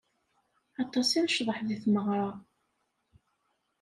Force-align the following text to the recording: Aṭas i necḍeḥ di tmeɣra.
Aṭas 0.83 1.09
i 1.11 1.19
necḍeḥ 1.21 1.59
di 1.67 1.77
tmeɣra. 1.83 2.29